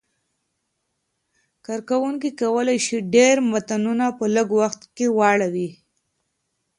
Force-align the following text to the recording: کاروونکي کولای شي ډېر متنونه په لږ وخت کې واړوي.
کاروونکي 1.65 2.29
کولای 2.41 2.77
شي 2.85 2.97
ډېر 3.15 3.35
متنونه 3.51 4.05
په 4.17 4.25
لږ 4.35 4.47
وخت 4.59 4.81
کې 4.95 5.05
واړوي. 5.17 5.69